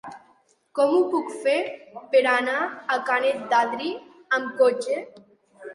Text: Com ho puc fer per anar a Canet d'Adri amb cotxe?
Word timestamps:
Com 0.79 0.93
ho 0.99 1.01
puc 1.11 1.29
fer 1.43 1.57
per 2.15 2.23
anar 2.33 2.57
a 2.97 3.01
Canet 3.13 3.47
d'Adri 3.53 3.95
amb 4.41 4.59
cotxe? 4.65 5.03